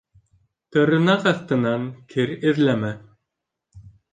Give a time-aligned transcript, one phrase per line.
[0.75, 2.91] Тырнаҡ аҫтынан кер эҙләмә.